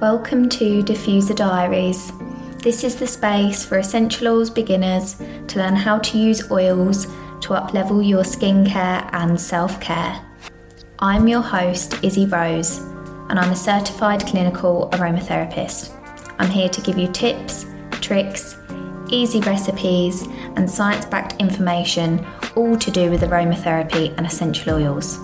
Welcome 0.00 0.50
to 0.50 0.82
Diffuser 0.82 1.34
Diaries. 1.34 2.12
This 2.58 2.84
is 2.84 2.96
the 2.96 3.06
space 3.06 3.64
for 3.64 3.78
essential 3.78 4.28
oils 4.28 4.50
beginners 4.50 5.14
to 5.48 5.58
learn 5.58 5.74
how 5.74 6.00
to 6.00 6.18
use 6.18 6.50
oils 6.50 7.06
to 7.40 7.54
uplevel 7.54 8.06
your 8.06 8.22
skincare 8.22 9.08
and 9.14 9.40
self 9.40 9.80
care. 9.80 10.22
I'm 10.98 11.26
your 11.26 11.40
host, 11.40 12.04
Izzy 12.04 12.26
Rose, 12.26 12.76
and 13.30 13.38
I'm 13.38 13.50
a 13.50 13.56
certified 13.56 14.26
clinical 14.26 14.90
aromatherapist. 14.92 15.94
I'm 16.38 16.50
here 16.50 16.68
to 16.68 16.80
give 16.82 16.98
you 16.98 17.08
tips, 17.08 17.64
tricks, 17.92 18.58
easy 19.08 19.40
recipes, 19.40 20.26
and 20.56 20.70
science 20.70 21.06
backed 21.06 21.40
information, 21.40 22.26
all 22.54 22.76
to 22.76 22.90
do 22.90 23.10
with 23.10 23.22
aromatherapy 23.22 24.14
and 24.18 24.26
essential 24.26 24.74
oils. 24.74 25.18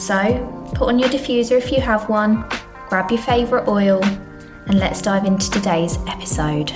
So, 0.00 0.70
put 0.76 0.90
on 0.90 1.00
your 1.00 1.08
diffuser 1.08 1.58
if 1.58 1.72
you 1.72 1.80
have 1.80 2.08
one, 2.08 2.48
grab 2.88 3.10
your 3.10 3.20
favourite 3.20 3.66
oil, 3.66 4.02
and 4.04 4.78
let's 4.78 5.02
dive 5.02 5.24
into 5.24 5.50
today's 5.50 5.98
episode. 6.06 6.72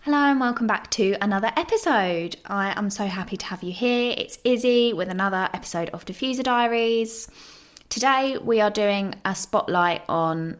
Hello 0.00 0.18
and 0.18 0.38
welcome 0.38 0.66
back 0.66 0.90
to 0.90 1.16
another 1.22 1.50
episode. 1.56 2.36
I 2.44 2.78
am 2.78 2.90
so 2.90 3.06
happy 3.06 3.38
to 3.38 3.46
have 3.46 3.62
you 3.62 3.72
here. 3.72 4.14
It's 4.18 4.38
Izzy 4.44 4.92
with 4.92 5.08
another 5.08 5.48
episode 5.54 5.88
of 5.90 6.04
Diffuser 6.04 6.42
Diaries. 6.42 7.28
Today 7.88 8.36
we 8.36 8.60
are 8.60 8.70
doing 8.70 9.14
a 9.24 9.34
spotlight 9.34 10.02
on 10.08 10.58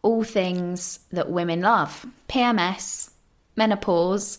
all 0.00 0.24
things 0.24 1.00
that 1.12 1.30
women 1.30 1.60
love 1.60 2.06
PMS, 2.28 3.10
menopause, 3.56 4.38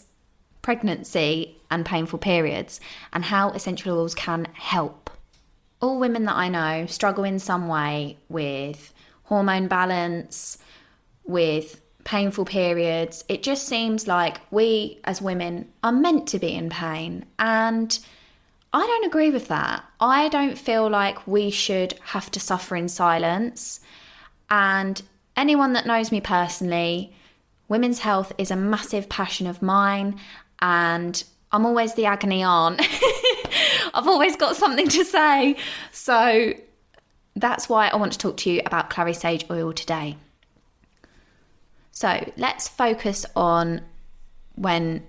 pregnancy, 0.63 1.57
and 1.69 1.85
painful 1.85 2.17
periods, 2.17 2.79
and 3.13 3.25
how 3.25 3.51
essential 3.51 3.99
oils 3.99 4.15
can 4.15 4.45
help. 4.53 5.06
All 5.79 5.99
women 5.99 6.25
that 6.25 6.35
I 6.35 6.49
know 6.49 6.85
struggle 6.87 7.23
in 7.23 7.39
some 7.39 7.67
way 7.67 8.17
with 8.29 8.93
hormone 9.23 9.67
balance, 9.67 10.57
with 11.25 11.81
painful 12.07 12.45
periods. 12.45 13.25
It 13.27 13.43
just 13.43 13.67
seems 13.67 14.07
like 14.07 14.39
we 14.49 14.99
as 15.03 15.21
women 15.21 15.67
are 15.83 15.91
meant 15.91 16.27
to 16.29 16.39
be 16.39 16.55
in 16.55 16.69
pain. 16.69 17.25
And 17.37 17.99
I 18.71 18.79
don't 18.85 19.05
agree 19.05 19.29
with 19.29 19.49
that. 19.49 19.83
I 19.99 20.29
don't 20.29 20.57
feel 20.57 20.89
like 20.89 21.27
we 21.27 21.49
should 21.49 21.95
have 22.05 22.31
to 22.31 22.39
suffer 22.39 22.77
in 22.77 22.87
silence. 22.87 23.81
And 24.49 25.01
anyone 25.35 25.73
that 25.73 25.85
knows 25.85 26.11
me 26.11 26.21
personally, 26.21 27.13
women's 27.67 27.99
health 27.99 28.31
is 28.37 28.51
a 28.51 28.55
massive 28.55 29.09
passion 29.09 29.45
of 29.45 29.61
mine. 29.61 30.17
And 30.61 31.21
I'm 31.51 31.65
always 31.65 31.95
the 31.95 32.05
agony 32.05 32.41
aunt. 32.41 32.81
I've 33.93 34.07
always 34.07 34.35
got 34.35 34.55
something 34.55 34.87
to 34.87 35.03
say. 35.03 35.55
So 35.91 36.53
that's 37.35 37.69
why 37.69 37.87
I 37.87 37.95
want 37.95 38.13
to 38.13 38.17
talk 38.17 38.37
to 38.37 38.51
you 38.51 38.61
about 38.65 38.89
clary 38.89 39.13
sage 39.13 39.45
oil 39.49 39.73
today. 39.73 40.17
So 41.91 42.31
let's 42.37 42.67
focus 42.67 43.25
on 43.35 43.81
when 44.55 45.03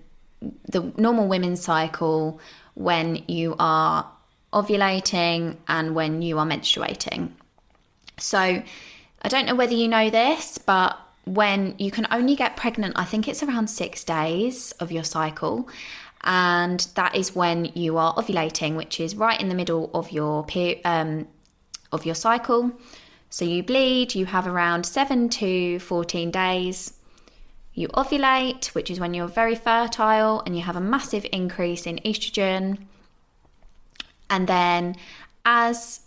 the 0.71 0.93
normal 0.97 1.27
women's 1.27 1.63
cycle, 1.63 2.41
when 2.75 3.25
you 3.27 3.57
are 3.59 4.11
ovulating 4.53 5.57
and 5.67 5.95
when 5.95 6.23
you 6.23 6.39
are 6.39 6.47
menstruating. 6.47 7.31
So 8.19 8.39
I 8.39 9.29
don't 9.29 9.47
know 9.47 9.55
whether 9.55 9.75
you 9.75 9.89
know 9.89 10.11
this, 10.11 10.59
but 10.59 10.99
when 11.25 11.75
you 11.79 11.91
can 11.91 12.07
only 12.11 12.35
get 12.35 12.57
pregnant, 12.57 12.95
I 12.97 13.05
think 13.05 13.29
it's 13.29 13.43
around 13.43 13.69
six 13.69 14.05
days 14.05 14.73
of 14.73 14.91
your 14.91 15.05
cycle. 15.05 15.69
And 16.23 16.87
that 16.95 17.15
is 17.15 17.35
when 17.35 17.67
you 17.75 17.97
are 17.97 18.15
ovulating, 18.15 18.77
which 18.77 19.01
is 19.01 19.15
right 19.15 19.41
in 19.41 19.49
the 19.49 19.55
middle 19.55 19.91
of 19.95 20.11
your 20.11 20.47
um, 20.85 21.29
of 21.93 22.05
your 22.05 22.15
cycle. 22.15 22.73
So 23.31 23.45
you 23.45 23.63
bleed, 23.63 24.15
you 24.15 24.27
have 24.27 24.47
around 24.47 24.87
7 24.87 25.29
to 25.29 25.79
14 25.81 26.31
days. 26.31 26.95
You 27.75 27.89
ovulate, 27.89 28.67
which 28.69 28.91
is 28.91 28.99
when 28.99 29.15
you're 29.15 29.29
very 29.29 29.55
fertile 29.55 30.43
and 30.45 30.57
you 30.57 30.63
have 30.63 30.77
a 30.77 30.81
massive 30.81 31.27
increase 31.31 31.87
in 31.87 31.99
estrogen. 32.05 32.79
And 34.31 34.47
then 34.47 34.97
as 35.45 36.01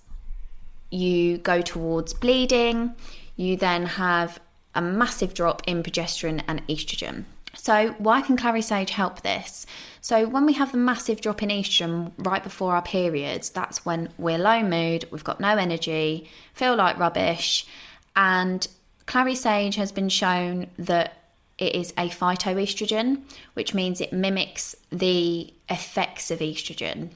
you 0.89 1.37
go 1.37 1.61
towards 1.61 2.13
bleeding, 2.13 2.95
you 3.35 3.55
then 3.55 3.85
have 3.85 4.39
a 4.75 4.81
massive 4.81 5.33
drop 5.33 5.61
in 5.67 5.83
progesterone 5.83 6.43
and 6.47 6.65
estrogen. 6.67 7.25
So, 7.61 7.89
why 7.99 8.21
can 8.21 8.37
clary 8.37 8.63
sage 8.63 8.89
help 8.89 9.21
this? 9.21 9.67
So, 10.01 10.27
when 10.27 10.47
we 10.47 10.53
have 10.53 10.71
the 10.71 10.79
massive 10.79 11.21
drop 11.21 11.43
in 11.43 11.49
estrogen 11.49 12.11
right 12.17 12.41
before 12.41 12.73
our 12.73 12.81
periods, 12.81 13.51
that's 13.51 13.85
when 13.85 14.09
we're 14.17 14.39
low 14.39 14.63
mood, 14.63 15.05
we've 15.11 15.23
got 15.23 15.39
no 15.39 15.55
energy, 15.57 16.27
feel 16.55 16.75
like 16.75 16.97
rubbish, 16.97 17.67
and 18.15 18.67
clary 19.05 19.35
sage 19.35 19.75
has 19.75 19.91
been 19.91 20.09
shown 20.09 20.71
that 20.79 21.13
it 21.59 21.75
is 21.75 21.91
a 21.99 22.09
phytoestrogen, 22.09 23.21
which 23.53 23.75
means 23.75 24.01
it 24.01 24.11
mimics 24.11 24.75
the 24.89 25.53
effects 25.69 26.31
of 26.31 26.39
estrogen. 26.39 27.09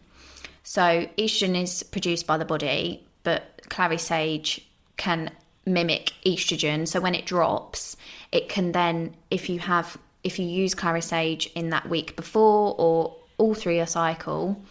So, 0.61 1.09
estrogen 1.17 1.59
is 1.59 1.81
produced 1.81 2.28
by 2.28 2.38
the 2.38 2.45
body, 2.45 3.03
but 3.23 3.61
clary 3.69 3.97
sage 3.97 4.63
can 4.95 5.31
mimic 5.66 6.13
estrogen. 6.23 6.88
So, 6.88 7.01
when 7.01 7.16
it 7.16 7.25
drops, 7.25 7.97
it 8.31 8.47
can 8.47 8.73
then, 8.73 9.16
if 9.31 9.50
you 9.50 9.57
have 9.57 9.97
if 10.25 10.40
you 10.40 10.46
use 10.46 10.74
clary 10.74 11.02
sage 11.02 11.50
in 11.56 11.69
that 11.69 11.88
week 11.88 12.16
before 12.16 12.75
or 12.78 13.16
all 13.38 13.53
through 13.53 13.75
your 13.75 13.86
cycle, 13.86 14.62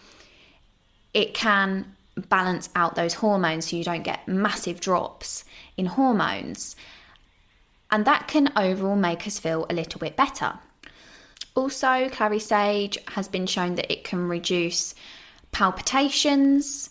it 1.13 1.33
can 1.33 1.95
balance 2.27 2.69
out 2.75 2.95
those 2.95 3.15
hormones 3.15 3.69
so 3.69 3.77
you 3.77 3.83
don't 3.83 4.03
get 4.03 4.27
massive 4.27 4.81
drops 4.81 5.45
in 5.77 5.85
hormones. 5.85 6.75
And 7.89 8.03
that 8.05 8.27
can 8.27 8.51
overall 8.57 8.97
make 8.97 9.25
us 9.25 9.39
feel 9.39 9.65
a 9.69 9.73
little 9.73 9.99
bit 9.99 10.17
better. 10.17 10.59
Also, 11.55 12.09
clary 12.09 12.39
sage 12.39 12.97
has 13.09 13.29
been 13.29 13.47
shown 13.47 13.75
that 13.75 13.89
it 13.89 14.03
can 14.03 14.27
reduce 14.27 14.93
palpitations 15.53 16.89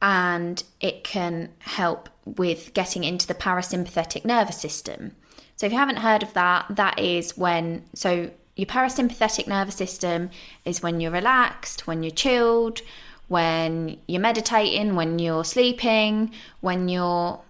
and 0.00 0.62
it 0.80 1.04
can 1.04 1.50
help 1.58 2.08
with 2.24 2.72
getting 2.72 3.04
into 3.04 3.26
the 3.26 3.34
parasympathetic 3.34 4.24
nervous 4.24 4.58
system. 4.58 5.12
So 5.56 5.66
if 5.66 5.72
you 5.72 5.78
haven't 5.78 5.96
heard 5.96 6.22
of 6.22 6.32
that, 6.34 6.66
that 6.70 6.98
is 6.98 7.36
when 7.36 7.84
so 7.94 8.30
your 8.56 8.66
parasympathetic 8.66 9.46
nervous 9.46 9.74
system 9.74 10.30
is 10.64 10.82
when 10.82 11.00
you're 11.00 11.10
relaxed, 11.10 11.86
when 11.86 12.02
you're 12.02 12.10
chilled, 12.10 12.80
when 13.28 13.98
you're 14.06 14.20
meditating, 14.20 14.94
when 14.94 15.18
you're 15.18 15.44
sleeping, 15.44 16.32
when 16.60 16.88
you're 16.88 17.40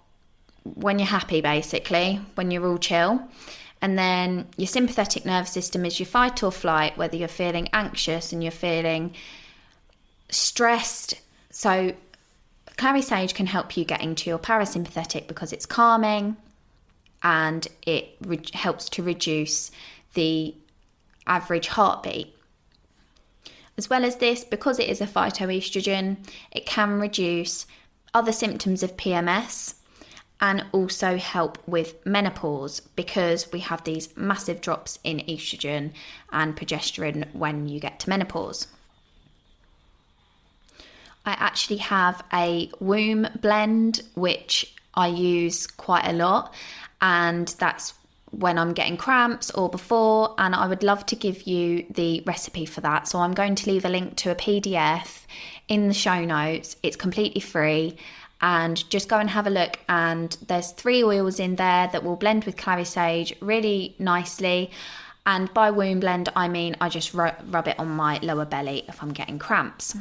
when 0.75 0.99
you're 0.99 1.06
happy 1.06 1.41
basically, 1.41 2.21
when 2.34 2.50
you're 2.50 2.67
all 2.67 2.78
chill. 2.78 3.22
And 3.83 3.99
then 3.99 4.49
your 4.56 4.67
sympathetic 4.67 5.25
nervous 5.25 5.53
system 5.53 5.84
is 5.84 6.00
your 6.00 6.06
fight 6.06 6.43
or 6.43 6.50
flight, 6.50 6.97
whether 6.97 7.17
you're 7.17 7.28
feeling 7.28 7.69
anxious 7.73 8.33
and 8.33 8.43
you're 8.43 8.50
feeling 8.50 9.15
stressed. 10.28 11.21
So 11.50 11.93
Clary 12.77 13.03
Sage 13.03 13.34
can 13.34 13.47
help 13.47 13.77
you 13.77 13.84
get 13.84 14.03
into 14.03 14.31
your 14.31 14.38
parasympathetic 14.38 15.27
because 15.28 15.53
it's 15.53 15.67
calming, 15.67 16.37
and 17.26 17.66
it 17.82 18.16
re- 18.20 18.41
helps 18.54 18.88
to 18.88 19.03
reduce 19.03 19.72
the 20.14 20.54
average 21.26 21.66
heartbeat. 21.66 22.32
As 23.76 23.91
well 23.91 24.04
as 24.04 24.16
this, 24.16 24.44
because 24.44 24.78
it 24.78 24.88
is 24.88 25.00
a 25.00 25.09
phytoestrogen, 25.09 26.19
it 26.53 26.66
can 26.66 27.00
reduce 27.00 27.66
other 28.14 28.31
symptoms 28.31 28.84
of 28.84 28.97
PMS 28.97 29.75
and 30.41 30.64
also 30.70 31.16
help 31.16 31.59
with 31.66 32.06
menopause 32.06 32.78
because 32.94 33.50
we 33.53 33.58
have 33.58 33.82
these 33.82 34.16
massive 34.16 34.60
drops 34.60 35.00
in 35.03 35.19
estrogen 35.20 35.91
and 36.31 36.56
progesterone 36.56 37.34
when 37.34 37.69
you 37.69 37.81
get 37.81 37.98
to 38.00 38.08
menopause. 38.08 38.69
I 41.25 41.32
actually 41.32 41.78
have 41.78 42.22
a 42.32 42.70
womb 42.78 43.26
blend 43.41 44.03
which 44.14 44.76
I 44.94 45.08
use 45.08 45.66
quite 45.66 46.06
a 46.06 46.12
lot, 46.12 46.55
and 47.00 47.48
that's 47.58 47.94
when 48.31 48.58
I'm 48.58 48.72
getting 48.72 48.96
cramps 48.96 49.50
or 49.50 49.69
before. 49.69 50.34
And 50.38 50.54
I 50.54 50.66
would 50.66 50.82
love 50.82 51.06
to 51.06 51.16
give 51.16 51.43
you 51.43 51.87
the 51.90 52.22
recipe 52.26 52.66
for 52.66 52.81
that. 52.82 53.08
So 53.08 53.20
I'm 53.20 53.34
going 53.34 53.54
to 53.54 53.70
leave 53.70 53.84
a 53.84 53.88
link 53.88 54.16
to 54.16 54.31
a 54.31 54.34
PDF 54.34 55.25
in 55.69 55.88
the 55.88 55.94
show 55.94 56.25
notes. 56.25 56.76
It's 56.82 56.96
completely 56.96 57.40
free. 57.40 57.96
And 58.40 58.88
just 58.90 59.08
go 59.08 59.19
and 59.19 59.31
have 59.31 59.46
a 59.46 59.50
look. 59.50 59.78
And 59.88 60.37
there's 60.46 60.72
three 60.72 61.02
oils 61.02 61.40
in 61.40 61.56
there 61.56 61.88
that 61.88 62.04
will 62.04 62.16
blend 62.16 62.44
with 62.44 62.56
clary 62.56 62.84
sage 62.84 63.34
really 63.40 63.94
nicely. 63.99 64.70
And 65.25 65.52
by 65.54 65.70
womb 65.70 66.00
blend, 66.00 66.28
I 66.37 66.49
mean 66.49 66.76
I 66.81 66.88
just 66.88 67.14
rub 67.14 67.69
it 67.69 67.78
on 67.78 67.88
my 67.88 68.19
lower 68.22 68.44
belly 68.44 68.84
if 68.88 69.02
I'm 69.02 69.12
getting 69.12 69.38
cramps. 69.38 69.96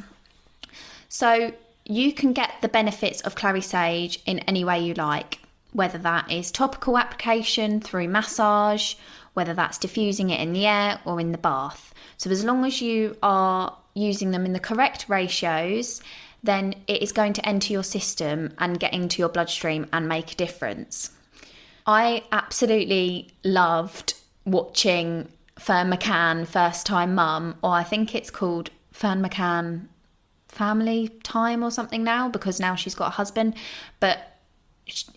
So 1.07 1.53
you 1.85 2.13
can 2.13 2.33
get 2.33 2.51
the 2.61 2.67
benefits 2.67 3.21
of 3.21 3.35
clary 3.35 3.61
sage 3.61 4.19
in 4.25 4.39
any 4.39 4.65
way 4.65 4.79
you 4.83 4.93
like 4.93 5.39
whether 5.75 5.97
that 5.97 6.31
is 6.31 6.51
topical 6.51 6.97
application 6.97 7.81
through 7.81 8.07
massage, 8.07 8.95
whether 9.33 9.53
that's 9.53 9.77
diffusing 9.77 10.29
it 10.29 10.39
in 10.39 10.53
the 10.53 10.65
air 10.65 10.99
or 11.03 11.19
in 11.19 11.33
the 11.33 11.37
bath. 11.37 11.93
So, 12.15 12.29
as 12.29 12.45
long 12.45 12.63
as 12.63 12.81
you 12.81 13.17
are 13.21 13.77
using 13.93 14.31
them 14.31 14.45
in 14.45 14.53
the 14.53 14.59
correct 14.59 15.05
ratios, 15.09 16.01
then 16.41 16.75
it 16.87 17.01
is 17.01 17.11
going 17.11 17.33
to 17.33 17.45
enter 17.47 17.73
your 17.73 17.83
system 17.83 18.53
and 18.57 18.79
get 18.79 18.93
into 18.93 19.19
your 19.19 19.27
bloodstream 19.27 19.87
and 19.91 20.07
make 20.07 20.31
a 20.31 20.35
difference. 20.35 21.11
I 21.85 22.23
absolutely 22.31 23.31
loved 23.43 24.13
watching 24.45 25.27
Ferne 25.59 25.91
McCann, 25.91 26.47
First 26.47 26.85
Time 26.85 27.15
Mum, 27.15 27.55
or 27.61 27.71
I 27.71 27.83
think 27.83 28.15
it's 28.15 28.29
called 28.29 28.69
Ferne 28.91 29.21
McCann 29.21 29.87
Family 30.47 31.09
Time 31.23 31.63
or 31.63 31.69
something 31.71 32.03
now 32.03 32.29
because 32.29 32.61
now 32.61 32.75
she's 32.75 32.95
got 32.95 33.07
a 33.07 33.11
husband. 33.11 33.55
But 33.99 34.34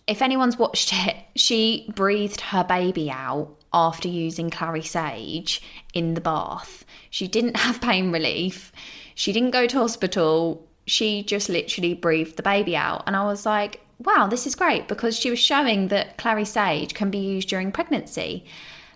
if 0.07 0.23
anyone's 0.23 0.59
watched 0.59 0.93
it, 0.93 1.17
she 1.37 1.91
breathed 1.95 2.41
her 2.41 2.65
baby 2.65 3.11
out 3.11 3.55
after 3.73 4.09
using 4.09 4.51
Clary 4.51 4.83
Sage 4.83 5.63
in 5.93 6.15
the 6.15 6.21
bath. 6.21 6.85
She 7.11 7.29
didn't 7.29 7.57
have 7.59 7.81
pain 7.81 8.13
relief. 8.13 8.73
She 9.15 9.33
didn't 9.33 9.51
go 9.51 9.67
to 9.67 9.79
hospital. 9.79 10.67
She 10.87 11.23
just 11.23 11.49
literally 11.49 11.95
breathed 11.95 12.37
the 12.37 12.43
baby 12.43 12.77
out. 12.77 13.03
And 13.07 13.15
I 13.15 13.25
was 13.25 13.45
like, 13.45 13.81
wow, 13.99 14.27
this 14.27 14.47
is 14.47 14.55
great 14.55 14.89
because 14.89 15.19
she 15.19 15.31
was 15.31 15.39
showing 15.39 15.89
that 15.89 16.17
Clary 16.17 16.45
Sage 16.45 16.95
can 16.95 17.11
be 17.11 17.19
used 17.19 17.49
during 17.49 17.73
pregnancy. 17.73 18.45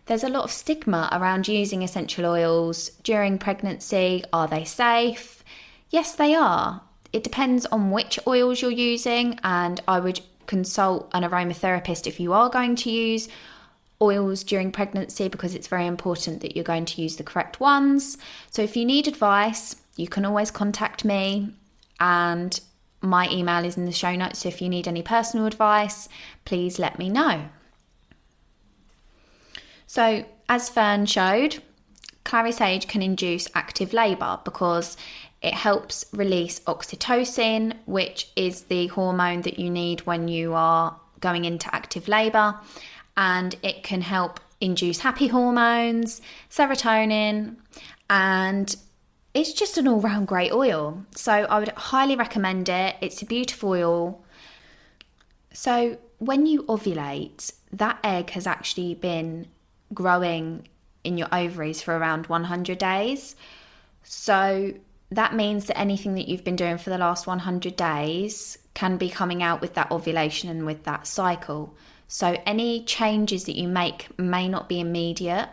There's 0.07 0.25
a 0.25 0.29
lot 0.29 0.45
of 0.45 0.51
stigma 0.51 1.09
around 1.13 1.49
using 1.49 1.83
essential 1.83 2.27
oils 2.27 2.91
during 3.03 3.39
pregnancy. 3.39 4.25
Are 4.33 4.49
they 4.49 4.65
safe? 4.65 5.45
Yes, 5.91 6.15
they 6.15 6.35
are. 6.35 6.83
It 7.13 7.23
depends 7.23 7.67
on 7.67 7.91
which 7.91 8.19
oils 8.27 8.63
you're 8.63 8.71
using, 8.71 9.39
and 9.45 9.81
I 9.87 10.01
would 10.01 10.21
consult 10.47 11.11
an 11.13 11.23
aromatherapist 11.23 12.07
if 12.07 12.21
you 12.21 12.33
are 12.33 12.49
going 12.49 12.77
to 12.77 12.91
use 12.91 13.29
oils 14.01 14.43
during 14.43 14.73
pregnancy 14.73 15.29
because 15.29 15.55
it's 15.55 15.69
very 15.69 15.87
important 15.87 16.41
that 16.41 16.57
you're 16.57 16.65
going 16.65 16.85
to 16.85 17.01
use 17.01 17.17
the 17.17 17.23
correct 17.23 17.61
ones. 17.61 18.19
So 18.51 18.63
if 18.63 18.77
you 18.77 18.85
need 18.85 19.07
advice, 19.07 19.77
you 19.97 20.09
can 20.09 20.25
always 20.25 20.51
contact 20.51 21.05
me 21.05 21.55
and 22.01 22.61
my 23.01 23.29
email 23.31 23.65
is 23.65 23.77
in 23.77 23.85
the 23.85 23.93
show 23.93 24.15
notes. 24.15 24.41
So 24.41 24.49
if 24.49 24.61
you 24.61 24.69
need 24.69 24.89
any 24.89 25.03
personal 25.03 25.47
advice, 25.47 26.09
please 26.45 26.79
let 26.79 26.99
me 26.99 27.09
know. 27.09 27.49
So, 29.87 30.25
as 30.49 30.71
Ferne 30.71 31.05
showed, 31.05 31.63
Clary 32.25 32.53
Sage 32.53 32.89
can 32.89 33.03
induce 33.03 33.47
active 33.55 33.93
labour 33.93 34.41
because 34.43 34.97
it 35.43 35.55
helps 35.55 36.05
release 36.13 36.61
oxytocin, 36.61 37.77
which 37.87 38.31
is 38.37 38.65
the 38.65 38.87
hormone 38.89 39.43
that 39.43 39.59
you 39.59 39.71
need 39.71 40.01
when 40.07 40.29
you 40.29 40.55
are 40.55 40.99
going 41.21 41.45
into 41.45 41.73
active 41.75 42.09
labour, 42.09 42.59
and 43.17 43.57
it 43.63 43.83
can 43.83 44.01
help 44.01 44.41
induce 44.61 45.01
happy 45.01 45.27
hormones, 45.27 46.21
serotonin, 46.49 47.57
and 48.09 48.77
it's 49.35 49.53
just 49.53 49.79
an 49.79 49.89
all 49.89 50.01
round 50.01 50.29
great 50.29 50.53
oil. 50.53 51.05
So 51.17 51.33
I 51.33 51.59
would 51.59 51.71
highly 51.71 52.17
recommend 52.17 52.69
it. 52.69 52.97
It's 53.01 53.23
a 53.23 53.27
beautiful 53.27 53.71
oil. 53.71 54.25
So 55.53 55.99
when 56.19 56.47
you 56.47 56.63
ovulate, 56.65 57.53
that 57.73 57.99
egg 58.05 58.31
has 58.31 58.47
actually 58.47 58.95
been 58.95 59.47
growing 59.93 60.69
in 61.03 61.19
your 61.19 61.29
ovaries 61.33 61.83
for 61.83 61.97
around 61.97 62.29
100 62.29 62.79
days. 62.79 63.35
So 64.05 64.75
that 65.17 65.35
means 65.35 65.67
that 65.67 65.79
anything 65.79 66.15
that 66.15 66.29
you've 66.29 66.45
been 66.45 66.57
doing 66.57 66.79
for 66.79 66.91
the 66.91 66.99
last 66.99 67.27
100 67.27 67.77
days 67.77 68.59
can 68.75 68.97
be 68.97 69.09
coming 69.09 69.43
out 69.43 69.61
with 69.61 69.75
that 69.75 69.91
ovulation 69.91 70.49
and 70.49 70.65
with 70.65 70.85
that 70.85 71.07
cycle. 71.07 71.75
So 72.09 72.37
any 72.47 72.85
changes 72.85 73.45
that 73.45 73.57
you 73.57 73.69
make 73.69 74.19
may 74.19 74.49
not 74.49 74.69
be 74.69 74.81
immediate 74.81 75.49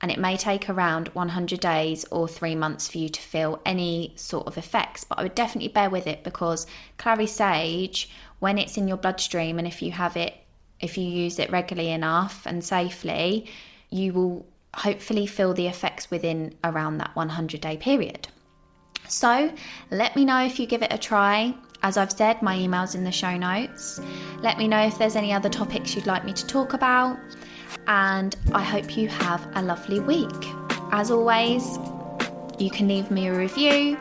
and 0.00 0.10
it 0.10 0.18
may 0.18 0.36
take 0.36 0.68
around 0.68 1.08
100 1.08 1.60
days 1.60 2.04
or 2.10 2.26
three 2.26 2.56
months 2.56 2.88
for 2.88 2.98
you 2.98 3.08
to 3.08 3.20
feel 3.20 3.60
any 3.64 4.12
sort 4.16 4.48
of 4.48 4.58
effects. 4.58 5.04
But 5.04 5.20
I 5.20 5.22
would 5.22 5.36
definitely 5.36 5.68
bear 5.68 5.88
with 5.88 6.08
it 6.08 6.24
because 6.24 6.66
clary 6.98 7.28
sage, 7.28 8.10
when 8.40 8.58
it's 8.58 8.76
in 8.76 8.88
your 8.88 8.96
bloodstream, 8.96 9.58
and 9.58 9.66
if 9.66 9.80
you 9.80 9.92
have 9.92 10.16
it, 10.16 10.34
if 10.80 10.98
you 10.98 11.04
use 11.04 11.38
it 11.38 11.52
regularly 11.52 11.92
enough 11.92 12.44
and 12.46 12.64
safely, 12.64 13.46
you 13.90 14.12
will 14.12 14.46
hopefully 14.74 15.26
feel 15.26 15.54
the 15.54 15.68
effects 15.68 16.10
within 16.10 16.56
around 16.64 16.98
that 16.98 17.14
100 17.14 17.60
day 17.60 17.76
period. 17.76 18.26
So 19.12 19.52
let 19.90 20.16
me 20.16 20.24
know 20.24 20.42
if 20.42 20.58
you 20.58 20.66
give 20.66 20.82
it 20.82 20.90
a 20.90 20.96
try. 20.96 21.54
As 21.82 21.98
I've 21.98 22.10
said, 22.10 22.40
my 22.40 22.56
email's 22.56 22.94
in 22.94 23.04
the 23.04 23.12
show 23.12 23.36
notes. 23.36 24.00
Let 24.40 24.56
me 24.56 24.66
know 24.66 24.80
if 24.86 24.96
there's 24.98 25.16
any 25.16 25.34
other 25.34 25.50
topics 25.50 25.94
you'd 25.94 26.06
like 26.06 26.24
me 26.24 26.32
to 26.32 26.46
talk 26.46 26.72
about 26.72 27.18
and 27.86 28.34
I 28.52 28.62
hope 28.62 28.96
you 28.96 29.08
have 29.08 29.46
a 29.54 29.60
lovely 29.60 30.00
week. 30.00 30.30
As 30.92 31.10
always, 31.10 31.78
you 32.58 32.70
can 32.70 32.88
leave 32.88 33.10
me 33.10 33.26
a 33.26 33.36
review. 33.36 33.98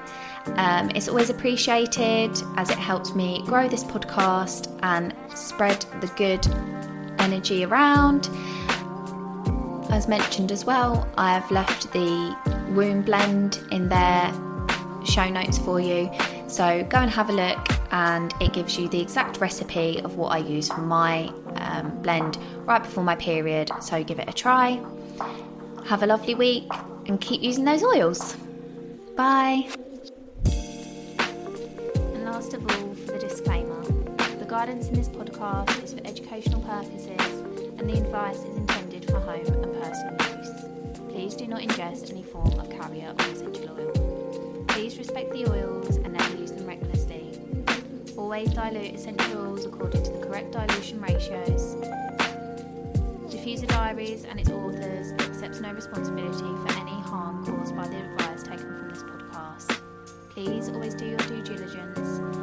Um, 0.56 0.90
it's 0.96 1.10
always 1.10 1.30
appreciated 1.30 2.31
as 2.56 2.69
it 2.69 2.78
helps 2.78 3.13
me 3.13 3.44
grow 3.46 3.68
this 3.68 3.84
podcast 3.84 4.74
and 4.81 5.13
spread 5.38 5.81
the 6.00 6.08
good 6.16 6.48
energy 7.19 7.66
around. 7.66 8.30
As 9.92 10.08
mentioned 10.08 10.54
as 10.54 10.63
well, 10.63 11.06
I 11.18 11.34
have 11.34 11.52
left 11.52 11.92
the 11.92 12.34
womb 12.74 13.02
blend 13.02 13.60
in 13.72 13.90
their 13.90 14.31
show 15.06 15.30
notes 15.30 15.57
for 15.57 15.80
you. 15.80 16.09
So 16.48 16.83
go 16.89 16.98
and 16.98 17.09
have 17.09 17.30
a 17.30 17.33
look, 17.33 17.68
and 17.92 18.33
it 18.39 18.53
gives 18.53 18.77
you 18.77 18.88
the 18.89 19.01
exact 19.01 19.39
recipe 19.39 20.00
of 20.01 20.15
what 20.18 20.31
I 20.31 20.38
use 20.38 20.69
for 20.69 20.81
my 20.81 21.31
um, 21.56 22.01
blend 22.01 22.38
right 22.65 22.81
before 22.81 23.03
my 23.03 23.15
period. 23.15 23.71
So 23.81 24.03
give 24.03 24.19
it 24.19 24.30
a 24.30 24.33
try. 24.33 24.81
Have 25.86 26.03
a 26.03 26.07
lovely 26.07 26.36
week 26.36 26.65
and 27.07 27.19
keep 27.19 27.42
using 27.42 27.65
those 27.65 27.83
oils. 27.83 28.36
Bye. 29.15 29.68
And 30.45 32.25
last 32.25 32.53
of 32.53 32.63
all, 32.63 32.95
for 32.95 33.13
the 33.13 33.19
disclaimer 33.19 33.81
the 34.42 34.48
guidance 34.48 34.88
in 34.88 34.95
this 34.95 35.07
podcast 35.07 35.83
is 35.83 35.94
for 35.94 36.00
educational 36.03 36.62
purposes 36.62 37.42
and 37.77 37.88
the 37.88 37.94
advice 37.94 38.39
is 38.39 38.57
intended 38.57 39.06
for 39.06 39.19
home 39.19 39.45
and 39.45 39.74
personal 39.81 40.15
use. 40.39 40.50
Please 41.09 41.36
do 41.36 41.45
not 41.45 41.62
ingest 41.62 42.09
any 42.09 42.24
form 42.24 42.59
of 42.59 42.68
carrier 42.71 43.13
or 43.19 43.25
essential 43.25 43.69
oil. 43.69 44.31
Please 44.71 44.97
respect 44.97 45.31
the 45.31 45.45
oils 45.50 45.97
and 45.97 46.13
never 46.13 46.38
use 46.38 46.51
them 46.51 46.65
recklessly. 46.65 47.39
Always 48.18 48.51
dilute 48.53 48.95
essential 48.95 49.41
oils 49.41 49.65
according 49.65 50.03
to 50.03 50.12
the 50.12 50.25
correct 50.25 50.51
dilution 50.51 51.01
ratios. 51.01 51.75
Diffuser 53.29 53.68
Diaries 53.68 54.25
and 54.25 54.39
its 54.39 54.50
authors 54.50 55.12
accepts 55.13 55.59
no 55.59 55.73
responsibility 55.73 56.39
for 56.39 56.79
any 56.79 57.00
harm 57.01 57.45
caused 57.45 57.75
by 57.75 57.88
the 57.88 57.97
advice 57.97 58.44
taken 58.44 58.59
from 58.59 58.89
this 58.89 59.03
podcast. 59.03 59.81
Please 60.29 60.69
always 60.69 60.95
do 60.95 61.06
your 61.06 61.17
due 61.17 61.41
diligence 61.41 62.40